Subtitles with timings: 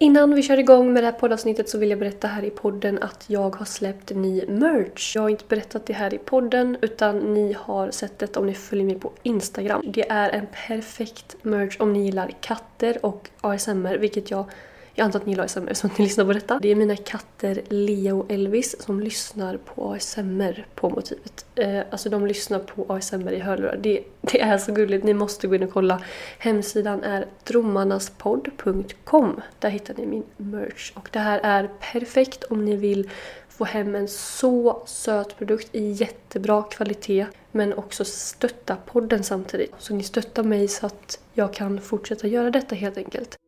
[0.00, 2.98] Innan vi kör igång med det här poddavsnittet så vill jag berätta här i podden
[3.02, 5.16] att jag har släppt ny merch.
[5.16, 8.54] Jag har inte berättat det här i podden utan ni har sett det om ni
[8.54, 9.82] följer mig på Instagram.
[9.86, 14.44] Det är en perfekt merch om ni gillar katter och ASMR, vilket jag
[14.98, 16.58] jag antar att ni gillar ASMR som att ni lyssnar på detta.
[16.62, 21.46] Det är mina katter Lia och Elvis som lyssnar på ASMR på motivet.
[21.54, 23.76] Eh, alltså de lyssnar på ASMR i hörlurar.
[23.76, 26.02] Det, det är så gulligt, ni måste gå in och kolla.
[26.38, 29.40] Hemsidan är drommarnaspodd.com.
[29.58, 30.92] Där hittar ni min merch.
[30.94, 33.10] Och det här är perfekt om ni vill
[33.48, 39.74] få hem en så söt produkt i jättebra kvalitet men också stötta podden samtidigt.
[39.78, 43.38] Så ni stöttar mig så att jag kan fortsätta göra detta helt enkelt.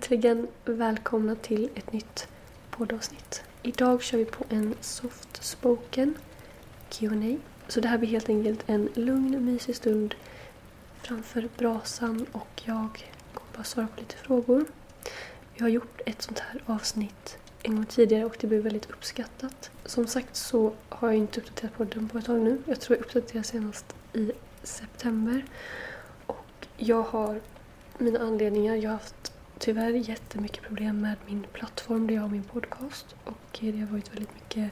[0.00, 2.28] Äntligen välkomna till ett nytt
[2.70, 3.42] poddavsnitt.
[3.62, 6.14] Idag kör vi på en soft spoken
[6.90, 7.36] Q&A.
[7.68, 10.14] Så det här blir helt enkelt en lugn, mysig stund
[11.02, 14.64] framför brasan och jag kommer bara svara på lite frågor.
[15.54, 19.70] Jag har gjort ett sånt här avsnitt en gång tidigare och det blev väldigt uppskattat.
[19.84, 22.62] Som sagt så har jag inte uppdaterat podden på ett tag nu.
[22.66, 25.44] Jag tror jag uppdaterade senast i september.
[26.26, 27.40] Och jag har
[27.98, 28.74] mina anledningar.
[28.76, 29.29] Jag har haft
[29.60, 33.06] tyvärr jättemycket problem med min plattform där jag har min podcast.
[33.24, 34.70] Och eh, det har varit väldigt mycket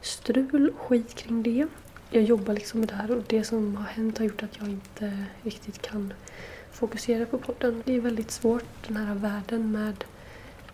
[0.00, 1.66] strul och skit kring det.
[2.10, 4.68] Jag jobbar liksom med det här och det som har hänt har gjort att jag
[4.68, 6.12] inte riktigt kan
[6.72, 7.82] fokusera på podden.
[7.86, 10.04] Det är väldigt svårt den här världen med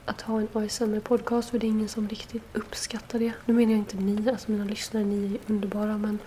[0.05, 3.33] att ha en ASMR-podcast för det är ingen som riktigt uppskattar det.
[3.45, 6.19] Nu menar jag inte ni, alltså mina lyssnare, ni är underbara men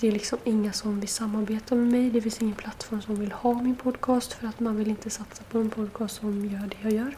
[0.00, 2.10] det är liksom inga som vill samarbeta med mig.
[2.10, 5.42] Det finns ingen plattform som vill ha min podcast för att man vill inte satsa
[5.44, 7.16] på en podcast som gör det jag gör.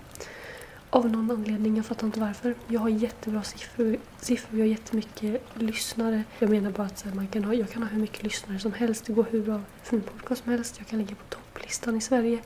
[0.91, 2.55] Av någon anledning, jag fattar inte varför.
[2.67, 6.25] Jag har jättebra siffror, siffror jag har jättemycket lyssnare.
[6.39, 9.05] Jag menar bara att man kan ha, jag kan ha hur mycket lyssnare som helst.
[9.05, 10.75] Det går hur bra för min podcast som helst.
[10.79, 12.39] Jag kan ligga på topplistan i Sverige.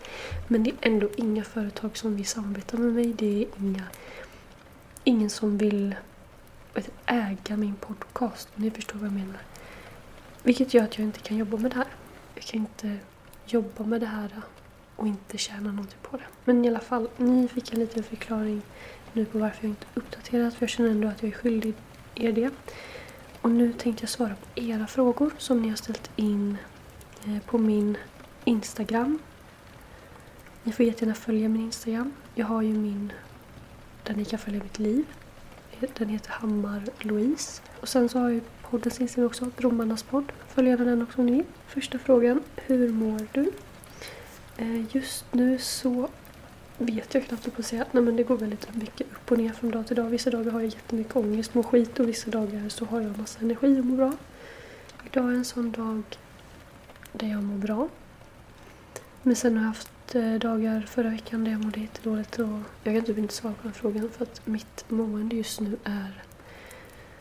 [0.48, 3.12] Men det är ändå inga företag som vill samarbeta med mig.
[3.12, 3.84] Det är inga,
[5.04, 5.94] ingen som vill
[6.74, 8.48] vet, äga min podcast.
[8.56, 9.49] Om ni förstår vad jag menar.
[10.42, 11.86] Vilket gör att jag inte kan jobba med det här.
[12.34, 12.96] Jag kan inte
[13.46, 14.30] jobba med det här
[14.96, 16.24] och inte tjäna någonting på det.
[16.44, 18.62] Men i alla fall, ni fick en liten förklaring
[19.12, 20.54] nu på varför jag inte uppdaterat.
[20.54, 21.74] För jag känner ändå att jag är skyldig
[22.14, 22.50] er det.
[23.40, 26.56] Och nu tänkte jag svara på era frågor som ni har ställt in
[27.26, 27.96] eh, på min
[28.44, 29.18] Instagram.
[30.62, 32.12] Ni får jättegärna följa min Instagram.
[32.34, 33.12] Jag har ju min
[34.04, 35.04] där ni kan följa mitt liv.
[35.98, 37.62] Den heter Hammar Louise.
[37.80, 40.32] Och sen så har jag Podden poddens vi också, Romarnas podd.
[40.48, 41.44] Följ gärna den också om ni vill.
[41.66, 43.52] Första frågan, hur mår du?
[44.56, 46.08] Eh, just nu så
[46.78, 47.86] vet jag knappt på att säga.
[47.90, 50.04] Nej men det går väldigt mycket upp och ner från dag till dag.
[50.04, 53.40] Vissa dagar har jag jättemycket ångest, mår skit och vissa dagar så har jag massa
[53.40, 54.12] energi och mår bra.
[55.06, 56.02] Idag är en sån dag
[57.12, 57.88] där jag mår bra.
[59.22, 62.94] Men sen har jag haft eh, dagar förra veckan där jag mådde jättedåligt och jag
[62.94, 66.22] kan typ inte svara på den frågan för att mitt mående just nu är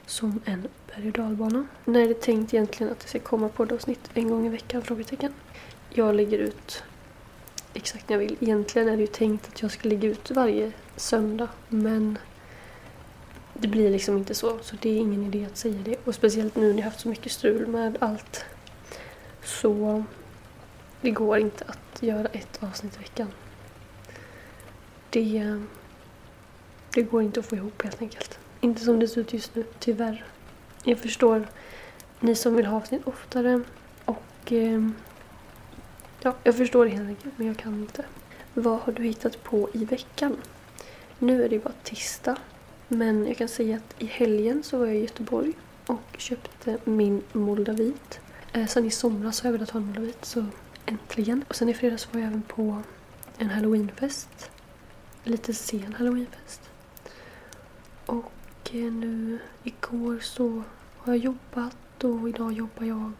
[0.10, 1.68] som en berg och dalbana.
[1.86, 4.82] När är det tänkt egentligen att det ska komma poddavsnitt en gång i veckan?
[4.82, 5.34] Frågetecken.
[5.90, 6.84] Jag lägger ut
[7.74, 8.38] exakt när jag vill.
[8.40, 12.18] Egentligen är det ju tänkt att jag ska lägga ut varje söndag men
[13.54, 14.60] det blir liksom inte så.
[14.62, 15.96] Så det är ingen idé att säga det.
[16.06, 18.46] Och speciellt nu när jag haft så mycket strul med allt.
[19.44, 20.04] Så
[21.02, 23.32] det går inte att göra ett avsnitt i veckan.
[25.10, 25.60] Det,
[26.94, 28.40] det går inte att få ihop helt enkelt.
[28.62, 30.26] Inte som det ser ut just nu, tyvärr.
[30.84, 31.48] Jag förstår
[32.20, 33.62] ni som vill ha avsnitt oftare
[34.06, 34.90] och eh,
[36.22, 38.06] ja, jag förstår det helt enkelt men jag kan inte.
[38.54, 40.38] Vad har du hittat på i veckan?
[41.20, 42.38] Nu är det bara tisdag
[42.88, 45.54] men jag kan säga att i helgen så var jag i Göteborg
[45.86, 48.20] och köpte min Moldavit.
[48.54, 50.46] Eh, sen i somras har jag velat ha en Moldavit så
[50.86, 51.46] äntligen.
[51.48, 52.82] Och sen i fredags var jag även på
[53.38, 54.52] en halloweenfest.
[55.24, 56.62] Lite sen halloweenfest.
[58.06, 58.32] Och
[58.74, 60.64] nu igår så
[60.98, 63.12] har jag jobbat och idag jobbar jag.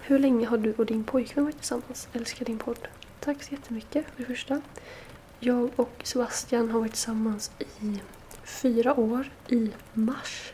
[0.00, 2.08] Hur länge har du och din pojkvän varit tillsammans?
[2.12, 2.88] Älskar din podd.
[3.20, 4.60] Tack så jättemycket för det första.
[5.40, 7.50] Jag och Sebastian har varit tillsammans
[7.80, 8.00] i
[8.44, 10.52] fyra år i mars.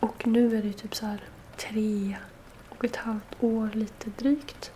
[0.00, 1.24] Och nu är det typ så här
[1.56, 2.16] tre
[2.68, 4.70] och ett halvt år lite drygt.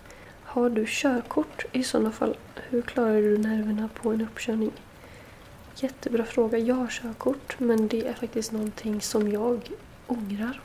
[0.45, 1.65] Har du körkort?
[1.73, 2.37] I sådana fall,
[2.69, 4.73] hur klarar du nerverna på en uppkörning?
[5.81, 6.59] Jättebra fråga.
[6.59, 9.71] Jag har körkort men det är faktiskt någonting som jag
[10.07, 10.61] ångrar.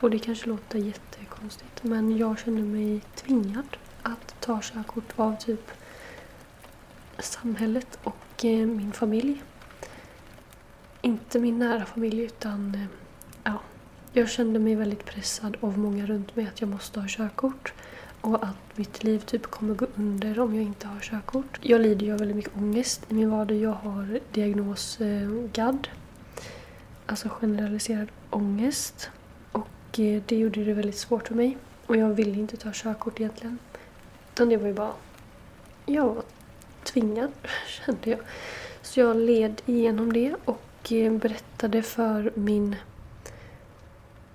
[0.00, 5.70] Och det kanske låter jättekonstigt men jag känner mig tvingad att ta körkort av typ
[7.18, 9.42] samhället och eh, min familj.
[11.02, 12.86] Inte min nära familj utan eh,
[13.44, 13.60] ja,
[14.12, 17.72] jag kände mig väldigt pressad av många runt mig att jag måste ha körkort
[18.26, 21.58] och att mitt liv typ kommer gå under om jag inte har körkort.
[21.62, 23.56] Jag lider ju av väldigt mycket ångest i min vardag.
[23.56, 25.88] Jag har diagnos eh, GAD,
[27.06, 29.10] alltså generaliserad ångest.
[29.52, 31.58] Och eh, det gjorde det väldigt svårt för mig.
[31.86, 33.58] Och jag ville inte ta körkort egentligen.
[34.32, 34.92] Utan det var ju bara...
[35.86, 36.24] Jag var
[36.84, 37.32] tvingad,
[37.66, 38.20] kände jag.
[38.82, 42.76] Så jag led igenom det och eh, berättade för min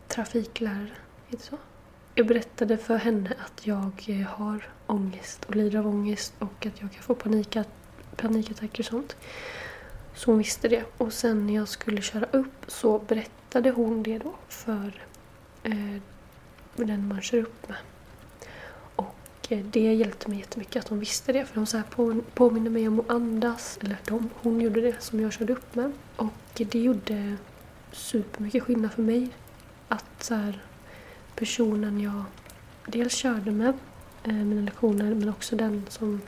[0.08, 0.92] trafiklärare,
[1.28, 1.58] heter det så?
[2.22, 6.82] Jag berättade för henne att jag eh, har ångest och lider av ångest och att
[6.82, 7.72] jag kan få panikattacker
[8.16, 9.16] panikattacker och sånt.
[10.16, 10.84] Så hon visste det.
[10.98, 15.02] Och sen när jag skulle köra upp så berättade hon det då för
[15.64, 16.02] eh,
[16.76, 17.78] den man kör upp med.
[18.96, 19.16] Och
[19.50, 22.70] eh, det hjälpte mig jättemycket att hon visste det för hon så här på, påminner
[22.70, 23.80] mig om att andas.
[23.82, 25.92] Eller de, hon gjorde det som jag körde upp med.
[26.16, 27.38] Och det gjorde
[27.92, 29.30] supermycket skillnad för mig.
[29.88, 30.62] Att så här,
[31.36, 32.24] personen jag
[32.86, 33.74] dels körde med
[34.24, 36.22] eh, mina lektioner men också den som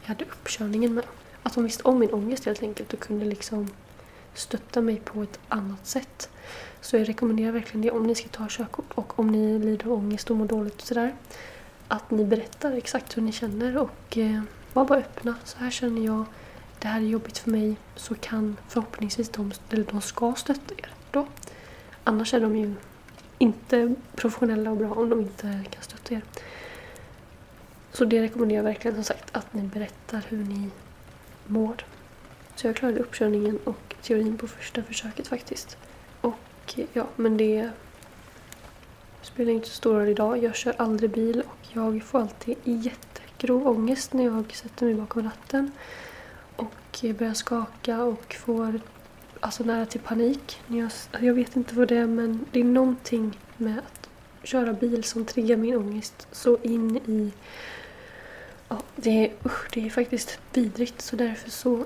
[0.00, 1.04] jag hade uppkörningen med.
[1.42, 3.68] Att de visste om min ångest helt enkelt och kunde liksom
[4.34, 6.30] stötta mig på ett annat sätt.
[6.80, 9.92] Så jag rekommenderar verkligen det om ni ska ta körkort och om ni lider av
[9.92, 11.14] ångest och mår dåligt och sådär.
[11.88, 14.42] Att ni berättar exakt hur ni känner och eh,
[14.72, 15.34] var bara öppna.
[15.44, 16.24] Så här känner jag,
[16.78, 17.76] det här är jobbigt för mig.
[17.96, 21.26] Så kan förhoppningsvis de, eller de ska stötta er då.
[22.04, 22.74] Annars är de ju
[23.38, 26.22] inte professionella och bra om de inte kan stötta er.
[27.92, 30.70] Så det rekommenderar jag verkligen som sagt att ni berättar hur ni
[31.46, 31.76] mår.
[32.54, 35.76] Så jag klarade uppkörningen och teorin på första försöket faktiskt.
[36.20, 37.70] Och ja, men det
[39.22, 40.44] spelar inte så stor roll idag.
[40.44, 45.22] Jag kör aldrig bil och jag får alltid jättegrov ångest när jag sätter mig bakom
[45.22, 45.70] ratten.
[46.56, 48.80] Och börjar skaka och får
[49.40, 50.60] alltså nära till panik.
[50.66, 54.08] Jag, alltså, jag vet inte vad det är men det är någonting med att
[54.42, 57.32] köra bil som triggar min ångest så in i...
[58.68, 61.84] Ja, det är, usch, det är faktiskt vidrigt så därför så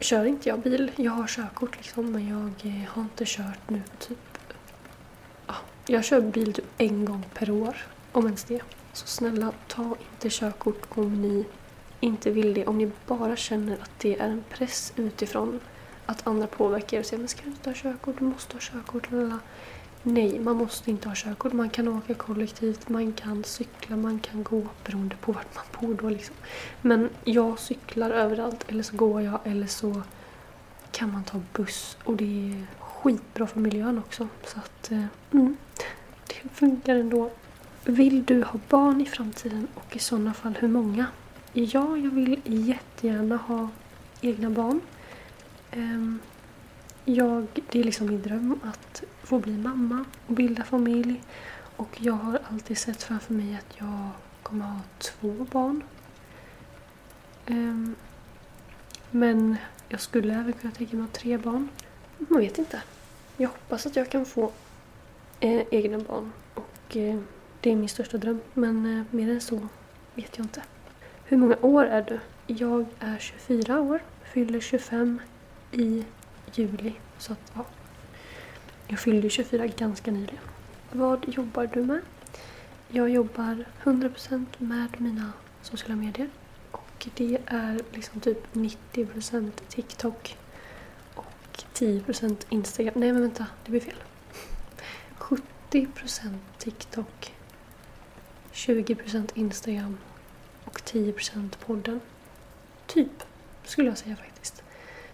[0.00, 0.90] kör inte jag bil.
[0.96, 4.18] Jag har körkort liksom men jag eh, har inte kört nu typ...
[5.46, 5.54] Ja,
[5.86, 7.76] jag kör bil typ en gång per år,
[8.12, 8.60] om ens det.
[8.92, 11.44] Så snälla, ta inte körkort om ni
[12.00, 12.66] inte vill det.
[12.66, 15.60] Om ni bara känner att det är en press utifrån
[16.08, 18.60] att andra påverkar er och säger men ska du inte ha körkort, du måste ha
[18.60, 19.10] körkort.
[19.10, 19.38] Lala.
[20.02, 21.52] Nej, man måste inte ha körkort.
[21.52, 25.94] Man kan åka kollektivt, man kan cykla, man kan gå beroende på vart man bor
[26.02, 26.36] då liksom.
[26.82, 30.02] Men jag cyklar överallt eller så går jag eller så
[30.90, 34.28] kan man ta buss och det är skitbra för miljön också.
[34.46, 35.56] Så att, eh, mm,
[36.26, 37.30] det funkar ändå.
[37.84, 41.06] Vill du ha barn i framtiden och i sådana fall hur många?
[41.52, 43.68] Ja, jag vill jättegärna ha
[44.20, 44.80] egna barn.
[45.70, 46.20] Ehm,
[47.04, 51.22] jag, det är liksom min dröm att få bli mamma och bilda familj.
[51.76, 54.10] Och jag har alltid sett framför mig att jag
[54.42, 55.82] kommer ha två barn.
[57.46, 57.94] Ehm,
[59.10, 59.56] men
[59.88, 61.68] jag skulle även kunna tänka mig att ha tre barn.
[62.18, 62.82] Man vet inte.
[63.36, 64.52] Jag hoppas att jag kan få
[65.40, 66.32] eh, egna barn.
[66.54, 67.20] Och eh,
[67.60, 68.40] det är min största dröm.
[68.54, 69.68] Men eh, mer än så
[70.14, 70.62] vet jag inte.
[71.24, 72.20] Hur många år är du?
[72.46, 74.00] Jag är 24 år.
[74.22, 75.20] Fyller 25
[75.72, 76.04] i
[76.54, 76.92] juli.
[77.18, 77.64] Så att, ja.
[78.86, 80.38] Jag fyllde 24 ganska nyligen.
[80.92, 82.00] Vad jobbar du med?
[82.88, 85.32] Jag jobbar 100% med mina
[85.62, 86.28] sociala medier.
[86.70, 90.36] Och det är liksom typ 90% TikTok
[91.14, 92.94] och 10% Instagram.
[92.96, 93.96] Nej men vänta, det blir fel.
[95.18, 97.34] 70% TikTok,
[98.52, 99.98] 20% Instagram
[100.64, 102.00] och 10% podden.
[102.86, 103.22] Typ,
[103.64, 104.27] skulle jag säga faktiskt.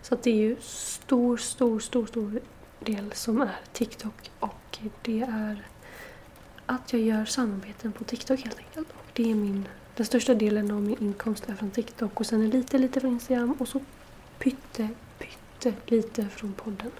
[0.05, 2.41] Så att det är ju stor, stor, stor, stor
[2.81, 5.65] del som är TikTok och det är
[6.67, 8.89] att jag gör samarbeten på TikTok helt enkelt.
[8.91, 12.43] Och det är min, den största delen av min inkomst är från TikTok och sen
[12.43, 13.81] är lite, lite från Instagram och så
[14.39, 16.91] pytte, pytte lite från podden.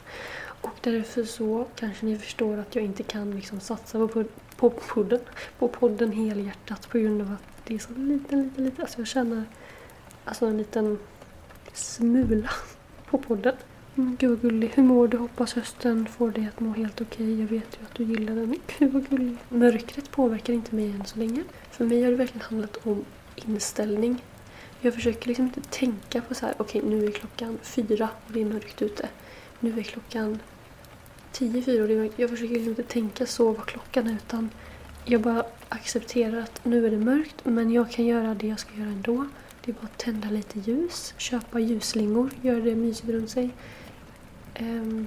[0.61, 4.71] Och därför så kanske ni förstår att jag inte kan liksom satsa på, pod- på,
[4.71, 5.21] podden,
[5.59, 8.83] på podden helhjärtat på grund av att det är så liten, liten, liten.
[8.83, 9.45] Alltså jag känner
[10.25, 10.99] alltså en liten
[11.73, 12.51] smula
[13.15, 13.55] på podden.
[13.95, 14.71] Men gud vad gullig.
[14.75, 15.17] Hur mår du?
[15.17, 17.41] Hoppas hösten får dig att må helt okej.
[17.41, 18.57] Jag vet ju att du gillar den.
[18.79, 19.37] Gud vad gullig.
[19.49, 21.45] Mörkret påverkar inte mig än så länge.
[21.71, 23.05] För mig har det verkligen handlat om
[23.35, 24.25] inställning.
[24.81, 28.41] Jag försöker liksom inte tänka på så här, okej nu är klockan fyra och det
[28.41, 29.09] är mörkt ute.
[29.61, 30.39] Nu är klockan
[31.33, 32.19] tio, fyra och det är mörkt.
[32.19, 34.51] Jag försöker liksom inte tänka så vad klockan är utan
[35.05, 38.75] jag bara accepterar att nu är det mörkt men jag kan göra det jag ska
[38.75, 39.27] göra ändå.
[39.65, 43.51] Det är bara att tända lite ljus, köpa ljusslingor, göra det mysigt runt sig.
[44.61, 45.07] Um,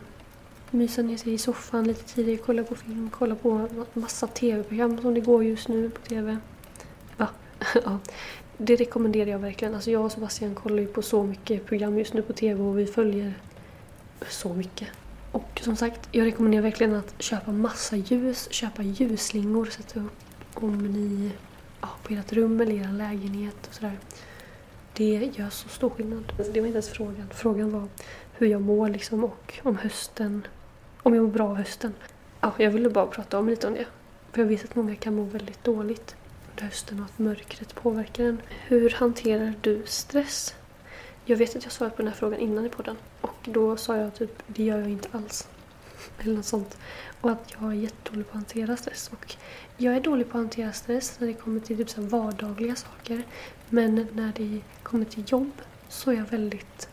[0.72, 5.14] mysa ner sig i soffan lite tidigare, kolla på film, kolla på massa tv-program som
[5.14, 6.38] det går just nu på tv.
[7.18, 7.28] Va?
[7.84, 8.00] ja.
[8.58, 9.76] Det rekommenderar jag verkligen.
[9.76, 12.80] Alltså jag och Sebastian kollar ju på så mycket program just nu på tv och
[12.80, 13.34] vi följer
[14.30, 14.88] så mycket.
[15.32, 20.14] Och som sagt, jag rekommenderar verkligen att köpa massa ljus, köpa ljusslingor, sätta upp
[20.54, 21.32] om ni
[21.82, 23.98] ja, på ert rum eller er lägenhet och sådär.
[24.98, 26.34] Det gör så stor skillnad.
[26.38, 27.30] Alltså, det var inte ens frågan.
[27.34, 27.88] Frågan var
[28.34, 30.48] hur jag mår liksom och om hösten.
[31.04, 31.94] Om jag mår bra hösten.
[32.42, 33.86] Ja, jag ville bara prata om lite om det.
[34.32, 36.16] För jag vet att många kan må väldigt dåligt
[36.50, 38.42] under hösten och att mörkret påverkar en.
[38.68, 40.56] Hur hanterar du stress?
[41.26, 42.98] Jag vet att jag svarat på den här frågan innan i podden.
[43.22, 45.48] Och då sa jag typ, det gör jag inte alls.
[46.20, 46.78] Eller något sånt.
[47.22, 49.10] Och att jag är jättedålig på att hantera stress.
[49.14, 49.36] Och
[49.78, 53.24] jag är dålig på att hantera stress när det kommer till typ så vardagliga saker.
[53.70, 55.52] Men när det kommer till jobb
[55.90, 56.90] så är jag väldigt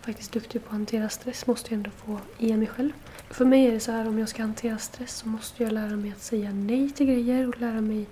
[0.00, 1.46] faktiskt duktig på att hantera stress.
[1.46, 2.92] Måste jag ändå få ge mig själv.
[3.30, 5.96] För mig är det så här om jag ska hantera stress så måste jag lära
[5.96, 8.06] mig att säga nej till grejer och lära mig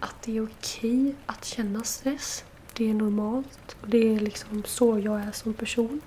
[0.00, 2.44] att det är okej att känna stress.
[2.72, 6.00] Det är normalt och det är liksom så jag är som person.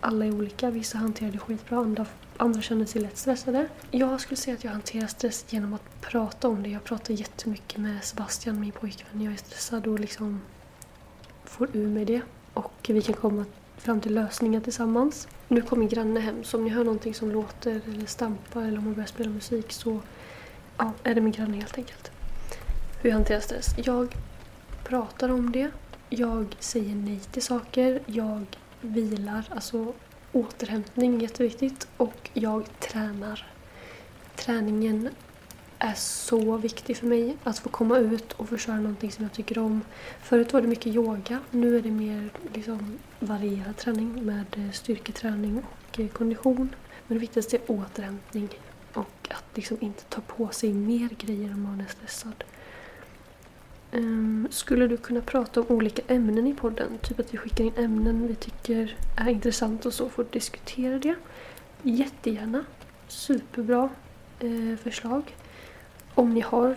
[0.00, 0.70] Alla är olika.
[0.70, 3.68] Vissa hanterar det skitbra, andra, andra känner sig lätt stressade.
[3.90, 6.68] Jag skulle säga att jag hanterar stress genom att prata om det.
[6.68, 10.40] Jag pratar jättemycket med Sebastian, min pojkvän, när jag är stressad och liksom
[11.44, 12.20] får ur mig det.
[12.54, 13.44] Och vi kan komma
[13.76, 15.28] fram till lösningar tillsammans.
[15.48, 18.84] Nu kommer granne hem, så om ni hör någonting som låter eller stampar eller om
[18.84, 20.00] man börjar spela musik så
[20.78, 22.10] ja, är det min granne helt enkelt.
[23.02, 23.66] Hur jag hanterar stress?
[23.84, 24.14] Jag
[24.84, 25.70] pratar om det.
[26.08, 28.00] Jag säger nej till saker.
[28.06, 28.46] Jag
[28.80, 29.92] vilar, alltså
[30.34, 31.88] återhämtning är jätteviktigt.
[31.96, 33.46] Och jag tränar.
[34.36, 35.08] Träningen
[35.78, 37.36] är så viktig för mig.
[37.44, 39.80] Att få komma ut och få köra någonting som jag tycker om.
[40.22, 41.40] Förut var det mycket yoga.
[41.50, 46.74] Nu är det mer liksom varierad träning med eh, styrketräning och eh, kondition.
[47.06, 48.48] Men det viktigaste är återhämtning.
[48.94, 52.44] Och att liksom inte ta på sig mer grejer om man är stressad.
[53.94, 56.98] Um, skulle du kunna prata om olika ämnen i podden?
[57.02, 61.14] Typ att vi skickar in ämnen vi tycker är intressant och så får diskutera det.
[61.82, 62.64] Jättegärna.
[63.08, 63.88] Superbra
[64.40, 65.36] eh, förslag.
[66.14, 66.70] Om ni har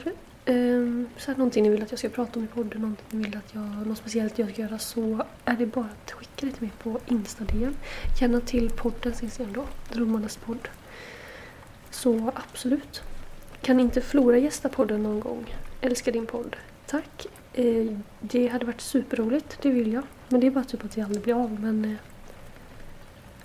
[0.45, 3.23] eh, så här, någonting ni vill att jag ska prata om i podden, någonting ni
[3.23, 6.51] vill att jag, något speciellt jag ska göra så är det bara att skicka det
[6.51, 7.75] till mig på Insta-DM.
[8.21, 10.67] Gärna till poddens Instagram då, Drömmarnas podd.
[11.89, 13.01] Så absolut.
[13.61, 15.55] Kan inte Flora gästa podden någon gång?
[15.81, 16.55] Älskar din podd.
[16.87, 17.27] Tack.
[17.53, 20.03] Eh, det hade varit superroligt, det vill jag.
[20.27, 21.59] Men det är bara typ att det aldrig blir av.
[21.59, 21.97] Men eh,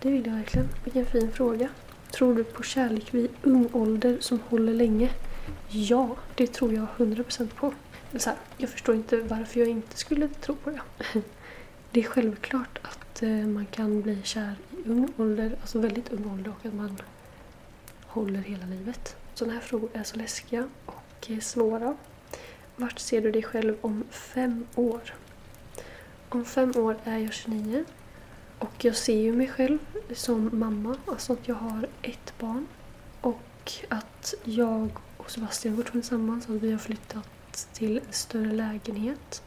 [0.01, 0.69] det vill jag verkligen.
[0.85, 1.69] Vilken fin fråga.
[2.11, 5.11] Tror du på kärlek vid ung ålder som håller länge?
[5.69, 7.75] Ja, det tror jag 100% på.
[8.17, 10.81] Så här, jag förstår inte varför jag inte skulle tro på det.
[11.91, 16.31] Det är självklart att eh, man kan bli kär i ung ålder, alltså väldigt ung
[16.31, 16.97] ålder och att man
[18.07, 19.17] håller hela livet.
[19.35, 21.97] Sådana här frågor är så läskiga och eh, svåra.
[22.77, 25.15] Vart ser du dig själv om fem år?
[26.29, 27.85] Om fem år är jag 29
[28.59, 29.79] och jag ser ju mig själv
[30.15, 32.67] som mamma, alltså att jag har ett barn
[33.21, 39.43] och att jag och Sebastian går tillsammans, att vi har flyttat till en större lägenhet.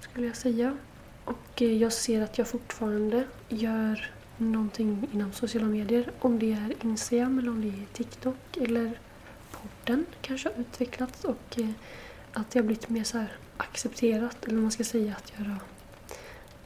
[0.00, 0.76] Skulle jag säga.
[1.24, 6.10] Och jag ser att jag fortfarande gör någonting inom sociala medier.
[6.18, 8.98] Om det är Instagram eller om det är TikTok eller
[9.62, 11.70] podden kanske har utvecklats och eh,
[12.32, 13.24] att det har blivit mer så
[13.56, 15.56] accepterat, eller man ska säga att göra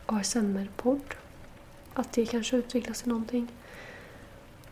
[0.06, 1.14] ASMR-podd.
[1.94, 3.48] Att det kanske har utvecklats till någonting.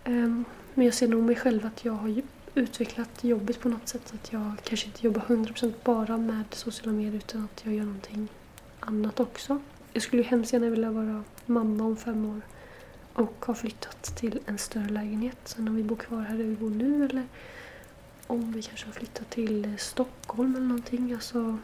[0.04, 2.22] Ehm, men jag ser nog mig själv att jag har
[2.54, 4.12] utvecklat jobbet på något sätt.
[4.14, 8.28] Att jag kanske inte jobbar 100% bara med sociala medier utan att jag gör någonting
[8.80, 9.60] annat också.
[9.92, 12.40] Jag skulle ju hemskt gärna vilja vara mamma om fem år
[13.12, 15.38] och ha flyttat till en större lägenhet.
[15.44, 17.24] Sen om vi bor kvar här där vi bor nu eller
[18.30, 21.12] om vi kanske har flyttat till eh, Stockholm eller någonting.
[21.12, 21.58] Alltså,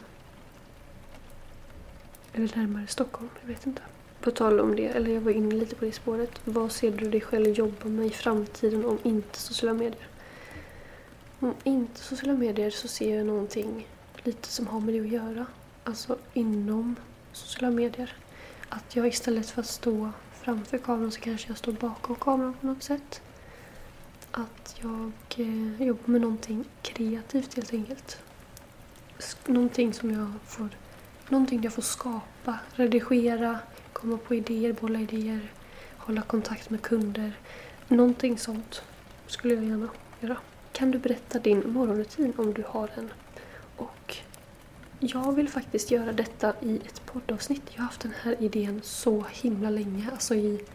[2.33, 3.81] eller närmare Stockholm, jag vet inte.
[4.21, 6.31] På tal om det, eller jag var inne lite på det spåret.
[6.43, 10.07] Vad ser du dig själv jobba med i framtiden om inte sociala medier?
[11.39, 13.87] Om inte sociala medier så ser jag någonting
[14.23, 15.45] lite som har med det att göra.
[15.83, 16.95] Alltså inom
[17.33, 18.15] sociala medier.
[18.69, 22.67] Att jag istället för att stå framför kameran så kanske jag står bakom kameran på
[22.67, 23.21] något sätt.
[24.37, 28.17] Att jag eh, jobbar med någonting kreativt helt enkelt.
[29.45, 30.69] Någonting som jag får,
[31.29, 33.59] någonting jag får skapa, redigera,
[33.93, 35.51] komma på idéer, bolla idéer,
[35.97, 37.31] hålla kontakt med kunder.
[37.87, 38.81] Någonting sånt
[39.27, 39.89] skulle jag gärna
[40.19, 40.37] göra.
[40.71, 43.09] Kan du berätta din morgonrutin om du har en?
[43.75, 44.15] Och
[44.99, 47.63] jag vill faktiskt göra detta i ett poddavsnitt.
[47.71, 50.65] Jag har haft den här idén så himla länge, alltså i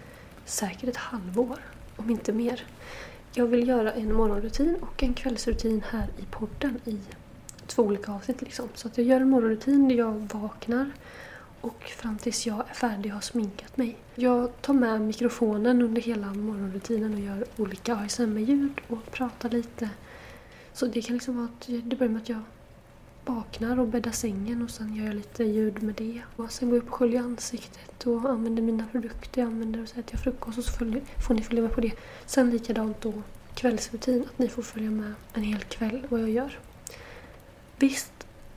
[0.45, 1.59] säkert ett halvår,
[1.97, 2.65] om inte mer.
[3.35, 6.99] Jag vill göra en morgonrutin och en kvällsrutin här i podden i
[7.67, 8.43] två olika avsnitt.
[8.43, 8.69] Liksom.
[8.75, 10.93] Så att jag gör en morgonrutin där jag vaknar
[11.61, 13.97] och fram tills jag är färdig och har sminkat mig.
[14.15, 19.91] Jag tar med mikrofonen under hela morgonrutinen och gör olika ASMR-ljud och pratar lite.
[20.73, 22.43] Så det kan liksom vara att det börjar med att jag
[23.25, 26.23] vaknar och bäddar sängen och sen gör jag lite ljud med det.
[26.37, 29.89] Och sen går jag upp och sköljer ansiktet och använder mina produkter jag använder och
[29.89, 31.93] så äter jag frukost och så följer, får ni följa med på det.
[32.27, 33.13] Sen likadant då
[33.55, 36.59] kvällsrutin, att ni får följa med en hel kväll vad jag gör.
[37.77, 38.13] Visst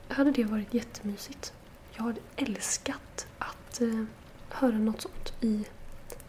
[0.08, 1.54] hade det varit jättemysigt.
[1.92, 4.04] Jag hade älskat att eh,
[4.50, 5.66] höra något sånt i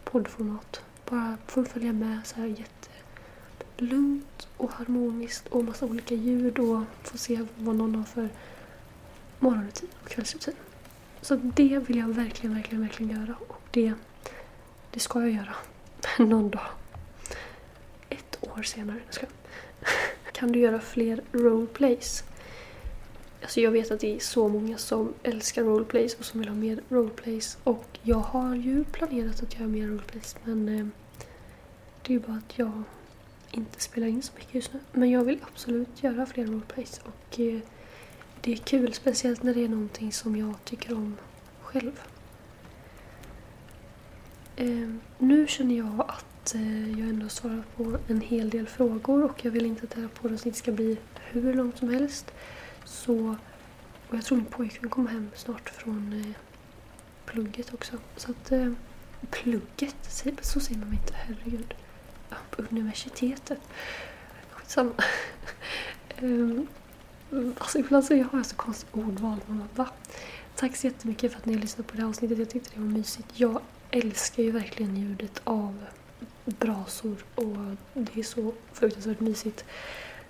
[0.03, 0.81] poddformat.
[1.09, 2.47] Bara få följa med så här
[3.77, 8.29] Lugnt och harmoniskt och massa olika ljud och få se vad någon har för
[9.39, 10.53] morgonrutin och kvällsrutin.
[11.21, 13.93] Så det vill jag verkligen, verkligen, verkligen göra och det,
[14.91, 15.55] det ska jag göra
[16.25, 16.67] någon dag.
[18.09, 18.99] Ett år senare.
[19.09, 19.25] Ska.
[20.31, 22.23] Kan du göra fler roleplays?
[23.41, 26.55] Alltså jag vet att det är så många som älskar roleplays och som vill ha
[26.55, 27.57] mer roleplays.
[27.63, 30.85] Och jag har ju planerat att göra mer roleplays men eh,
[32.01, 32.83] det är ju bara att jag
[33.51, 34.79] inte spelar in så mycket just nu.
[34.91, 37.59] Men jag vill absolut göra fler roleplays och eh,
[38.41, 41.17] det är kul, speciellt när det är någonting som jag tycker om
[41.61, 42.01] själv.
[44.55, 49.45] Eh, nu känner jag att eh, jag ändå svarar på en hel del frågor och
[49.45, 50.97] jag vill inte att det här poddavsnittet ska bli
[51.31, 52.31] hur långt som helst.
[52.85, 53.35] Så,
[54.09, 56.35] och jag tror min pojkvän kommer hem snart från eh,
[57.25, 57.97] plugget också.
[58.15, 58.71] Så att, eh,
[59.29, 59.95] plugget,
[60.41, 61.73] så säger man inte, herregud.
[62.49, 63.59] På universitetet.
[64.51, 64.91] Skitsamma.
[66.21, 66.67] um,
[67.31, 69.39] ehm, alltså ibland så har jag så konstigt ordval.
[69.47, 69.89] Man bara, va?
[70.55, 72.37] Tack så jättemycket för att ni har lyssnat på det här avsnittet.
[72.37, 73.27] Jag tyckte det var mysigt.
[73.33, 73.61] Jag
[73.91, 75.85] älskar ju verkligen ljudet av
[76.45, 77.57] brasor och
[77.93, 79.65] det är så fruktansvärt mysigt.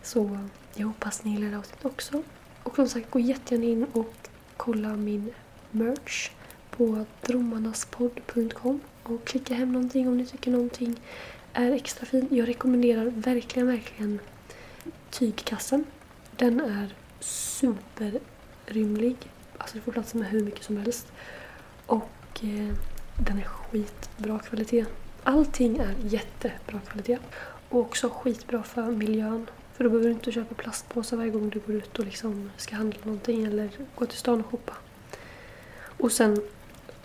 [0.03, 2.23] Så jag hoppas ni gillar det avsnittet också.
[2.63, 5.33] Och som sagt, gå jättegärna in och kolla min
[5.71, 6.31] merch
[6.69, 10.99] på drommarnaspodd.com och klicka hem någonting om ni tycker någonting
[11.53, 12.27] är extra fin.
[12.31, 14.19] Jag rekommenderar verkligen, verkligen
[15.09, 15.85] tygkassen.
[16.35, 19.15] Den är superrymlig.
[19.57, 21.11] Alltså det får plats med hur mycket som helst.
[21.85, 22.75] Och eh,
[23.17, 24.85] den är skitbra kvalitet.
[25.23, 27.19] Allting är jättebra kvalitet.
[27.69, 29.49] Och också skitbra för miljön.
[29.73, 32.75] För då behöver du inte köpa plastpåsar varje gång du går ut och liksom ska
[32.75, 34.73] handla någonting eller gå till stan och shoppa.
[35.79, 36.41] Och sen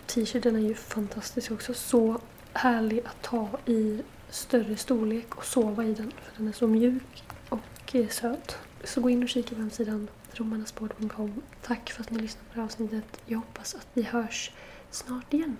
[0.05, 1.73] t-shirten är ju fantastisk också.
[1.73, 2.19] Så
[2.53, 4.01] härlig att ta i
[4.33, 6.11] större storlek och sova i den.
[6.11, 8.57] För den är så mjuk och eh, söt.
[8.83, 11.41] Så gå in och kika på hemsidan romanasport.com.
[11.61, 13.21] Tack för att ni lyssnade på det här avsnittet.
[13.25, 14.51] Jag hoppas att vi hörs
[14.91, 15.57] snart igen.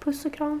[0.00, 0.60] Puss och kram!